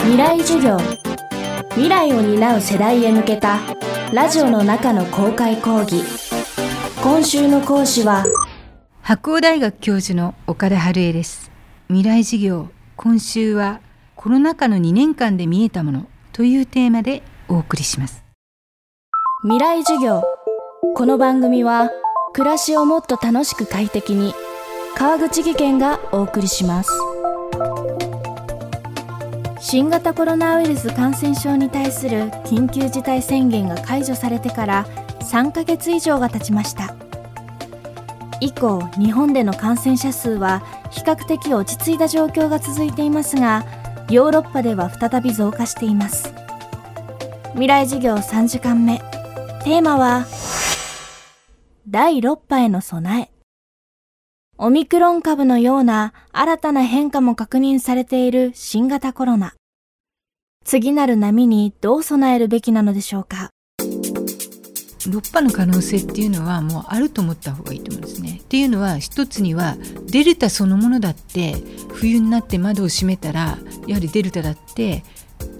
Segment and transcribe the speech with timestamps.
[0.00, 0.78] 未来授業。
[1.70, 3.58] 未来を担う世代へ向けた
[4.12, 6.02] ラジオの中の公開講義。
[7.02, 8.24] 今週の講師は
[9.02, 11.50] 白鴎大学教授の岡田春恵です。
[11.88, 13.80] 未来授業今週は
[14.16, 18.24] コロナ禍の2年間で見えたものというテーマでお送りします。
[19.42, 20.22] 未来授業。
[20.94, 21.90] この番組は
[22.32, 24.34] 暮らしをもっと楽しく快適に
[24.96, 26.90] 川口義賢がお送りします
[29.60, 34.86] 新型コロナウイルス感染症に対する緊急事態宣言が解除されてから
[35.20, 36.94] 3ヶ月以上が経ちました。
[38.40, 43.64] 以降日本での感染者数は比較的落ち着いた状況が続いていますが
[44.10, 46.32] ヨーロッパでは再び増加しています。
[47.52, 48.98] 未来授業3時間目。
[49.64, 50.24] テーマは
[51.88, 53.37] 第6波への備え。
[54.60, 59.54] オミクロン株のような新たな変化も確認されている新型コロナ
[60.64, 68.40] 次なる波にどう備えるべきなのでしょうか6波の可能性っていうのはもうあると思った方がいいと思うんですね。
[68.42, 69.76] っていうのは一つには
[70.10, 71.54] デルタそのものだって
[71.92, 75.04] 冬になって窓を閉めたらやはりデルタだって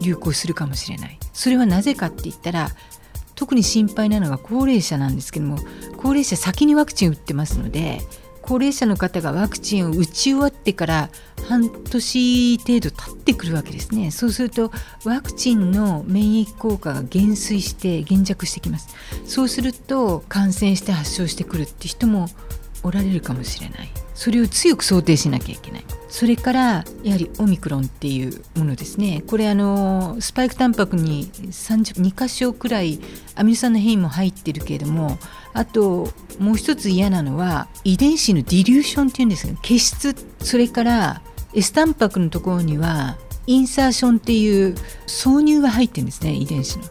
[0.00, 1.18] 流行するかもしれない。
[1.32, 2.70] それはなぜかって言ったら
[3.34, 5.58] 特に心配なのが高齢者なんですけども
[5.96, 8.00] 高齢者先にワクチン打ってますので
[8.46, 11.10] 高齢者の方がワクチンを打ち終わってから
[11.48, 14.10] 半年程度経ってくるわけですね。
[14.10, 14.70] そうすると
[15.04, 18.94] ワクチンの免疫効果が減衰して減弱してきます。
[19.26, 22.28] そうすると感染して発症してくるって人も
[22.82, 24.03] おられるかもしれない。
[24.14, 33.00] それを強く想定しなきゃいけないそれからやはりオミクロンっていうものですねこれあのスパイクタンパクに2箇所くらい
[33.34, 35.18] アミノ酸の変異も入ってるけれども
[35.52, 44.74] あともう一つ嫌なのは遺伝子のディリューションっていうんですけど消失それから S タンパクのところにはインサーションっていう
[45.06, 46.84] 挿入が入ってるんですね遺伝子の。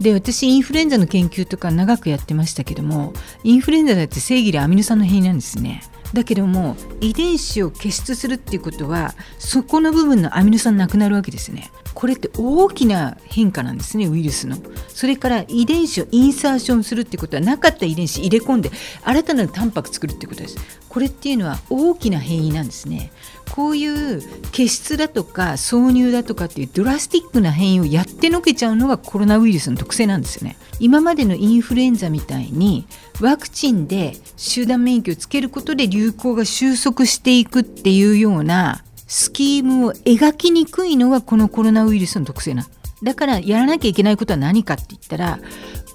[0.00, 3.12] で私インフルエンザの研究とか長くやってましたけども
[3.44, 5.82] インフルエンザだって正義でアミノ酸の変異なんですね。
[6.12, 11.70] だけども遺伝子を消失するっていうことはそこの部分のアミノ酸なくなるわけですね。
[11.94, 14.56] これって大きな変化なんですねウイルスの。
[14.88, 18.70] それから遺伝子をインサーションするってことはなかった遺伝子入れ込んで
[19.04, 20.56] 新たなタンパク作るってことです。
[20.92, 23.12] これっていうのは大きな変異なんですね。
[23.50, 30.58] こういう血質だとか挿入だとかっていうドラスティックな変異をやってのけちゃうのがコロナウイルスの特性なんですよね。
[30.80, 32.86] 今までのインフルエンザみたいに
[33.22, 42.66] ワクチンで集団免疫をつけることで流行が収束していくっていうようなスキームを描きにくいのがこのコロナウイルスの特性な
[43.02, 45.38] だからやらなきゃいけないことは何かって言ったら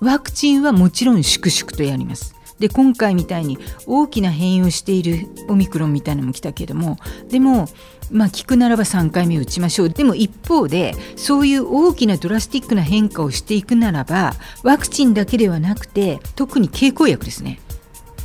[0.01, 2.36] ワクチンはもちろん粛々とやります。
[2.59, 6.97] で今回みたいに大きな変異をしているオミクロンみたいなのも来たけども
[7.29, 7.67] でも
[8.11, 9.89] まあ聞くならば3回目打ちましょう。
[9.89, 17.59] でも一方でそういう大きなドラスティックな変化をしていくならばワクチンだけではなくて特に経口薬ですね。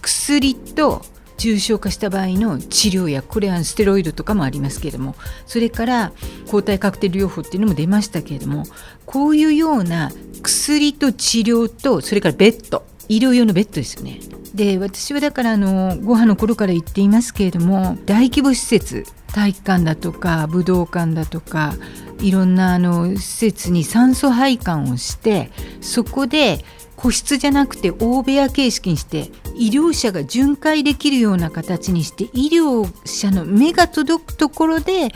[0.00, 1.02] 薬と
[1.42, 6.12] 重症化した場合の治療薬これはステロイドとかもありますけれどもそれから
[6.48, 8.64] 抗体カクテル療法っていうのも出ましたけれども
[9.06, 10.12] こういうような
[10.42, 14.20] 薬と治療とそれからベッド医療用のベッドですよね。
[14.54, 21.74] で私はだからあのご飯の頃から言っていますけれども大規模施設体育館だとか武道館だとか
[22.20, 25.50] いろんなあの施設に酸素配管をして
[25.80, 26.64] そこで
[26.96, 35.08] 個室じゃなくて大部屋形式にして医療者が巡回できるような形にして医療者の目が届くところで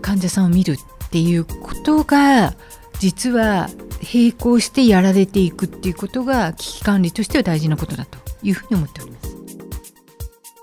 [0.00, 2.54] 患者さんを見るっていうことが
[2.98, 3.68] 実は
[4.02, 9.36] 並行してやられていくっていうことが危機管理としては大事なことだというふうに思っております。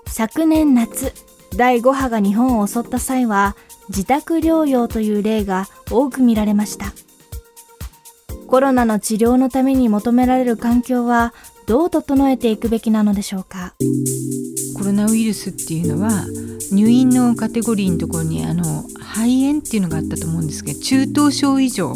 [0.06, 1.12] 昨年夏
[1.56, 3.56] 第5波が日本を襲った際は
[3.88, 6.92] 自宅療養という例が多く見られました。
[8.46, 11.32] コロナの治療のために求められる環境は
[11.66, 13.74] どう整えていくべきなのでしょうか。
[14.76, 16.24] コロナウイルスっていうのは
[16.72, 21.94] 入院のカテゴリーのところにあの肺炎っていうのがあったと思うんですけど中等症以上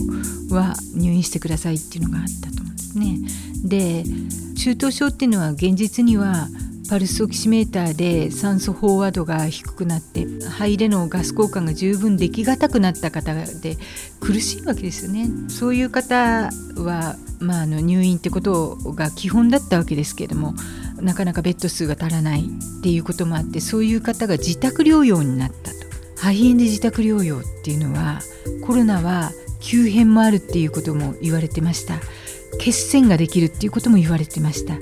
[0.51, 3.19] は入院してくださいっていうのがあったと思うんですね。
[3.65, 4.05] で
[4.57, 6.49] 中等症っていうのは現実には
[6.89, 13.79] パルスオキシメーターで酸素飽和度が低くなって肺でのガス交換が十分できがたくなった方で
[14.21, 15.29] 苦しいわけですよね。
[15.49, 20.55] そういう方は、まあ、あの入院ってことが基本だったわけですけれども
[21.05, 25.77] なかなかベッド数が足らないっていうこともあってそういう方が自宅療養になったと。
[26.17, 28.21] 肺炎で自宅療養っていうのは
[28.65, 29.31] コロナは
[29.61, 32.01] 急変もあるっていうことも言われてました。
[32.59, 34.75] 血栓ができるっていうことも言われてました。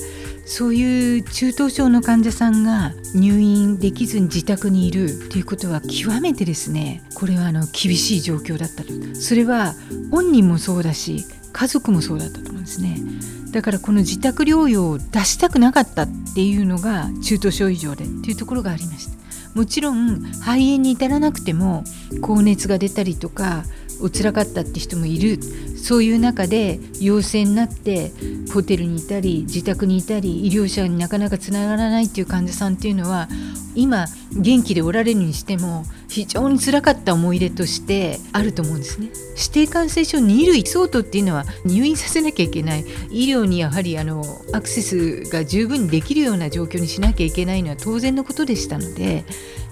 [0.44, 8.92] そういう中等症の患者さんが入院できずに自宅にいるということは極めてですねこれはあの厳しい状況だったと。
[9.14, 9.74] それは
[10.10, 13.00] 本人もそうだし家族もそうだったと思うんですね。
[13.52, 19.22] だからこの自宅療養を出したくなかったっていうのが中等症以上でっていうところがありました。
[19.54, 21.84] もちろん肺炎に至らなくても
[22.22, 23.64] 高熱が出たりとか
[24.00, 25.38] お辛かったって人もいる。
[25.82, 28.12] そういう中で陽性になって
[28.52, 33.28] ホテルにいたり自宅にいたり医療者になかなかつながらないっていう患者さんっていうのは
[33.74, 39.08] 今元気でおられるにしても非常につらかった思い出としてあると思うんですね。
[39.30, 42.84] 指定感染症2類相当っていうのは入院させなきゃいけない。
[43.10, 44.22] 医療にやはりあの
[44.52, 49.24] アクセスが十分にできるような状況にしなきゃいけないのは当然のことでしたので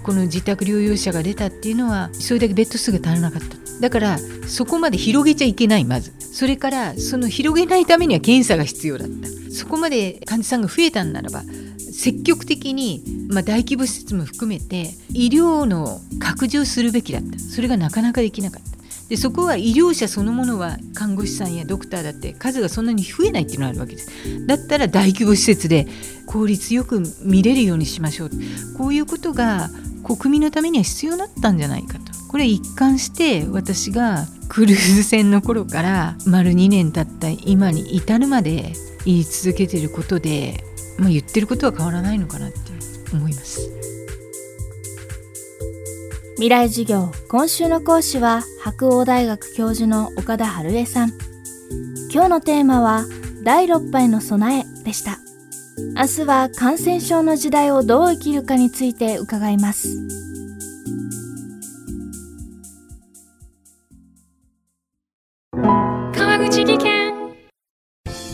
[0.02, 3.56] この自宅療養者が出たっていうのはそれだけベッド数が足らなかった。
[3.80, 6.12] だからそこまで広げちゃいけないまず。
[6.20, 9.28] それからその広げないためには検査が必要だった。
[9.52, 11.42] そこまで患者さんが増えたんならば
[11.92, 17.38] 積極的に、まあ、大規模施設も含めて医療の拡充するべきだった。
[17.38, 18.80] それがなかなかできなかった。
[19.10, 24.46] でそこは医療者そのものは看護師さんやドクターだって数がそんなに増えないっていうのがあるわけです。
[24.46, 25.88] だったら大規模施設で
[26.26, 28.30] 効率よく見れるようにしましょう。
[28.78, 29.68] こういうことが
[30.04, 32.12] 国民のためには必要だったんじゃないかと。
[32.28, 38.72] これ一貫して私がクルーズ船の頃から丸2年経った今に至るまで
[39.04, 40.62] 言い続けていることで、
[40.98, 42.58] まあ、言ってることは変わらないのかなって
[43.12, 43.60] 思います。
[46.34, 51.12] 未来授業今週の講師は白鴎大学教授の岡田春江さん。
[52.12, 53.04] 今日のテーマは
[53.44, 55.18] 第6波への備えでした。
[55.96, 59.98] 明日は感染症の時代をどう生きるかについて伺います。
[66.14, 67.12] 川口技研。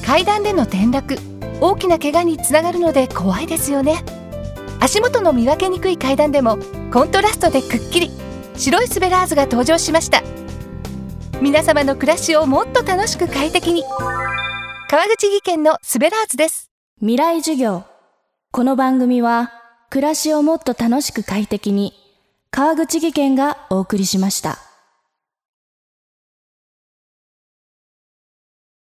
[0.04, 1.16] 階段での転落。
[1.60, 4.04] 大きな怪我につながるので怖いですよね。
[4.80, 6.58] 足元の見分けにくい階段でも
[6.92, 8.10] コントラストでくっきり。
[8.56, 10.22] 白いスベラーズが登場しました。
[11.40, 13.84] 皆様の暮らしをもっと楽しく快適に。
[14.88, 17.84] 川口技研のスベラーズです未来授業。
[18.52, 19.52] この番組は
[19.90, 21.92] 暮らしをもっと楽しく快適に
[22.50, 24.65] 川口技研がお送りしました。